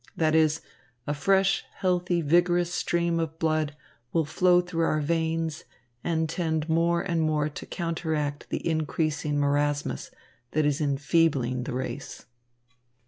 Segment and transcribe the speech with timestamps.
[0.17, 0.61] That is,
[1.05, 3.75] a fresh, healthy, vigorous stream of blood
[4.11, 5.63] will flow through our veins
[6.03, 10.09] and tend more and more to counteract the increasing marasmus
[10.53, 12.25] that is enfeebling the race."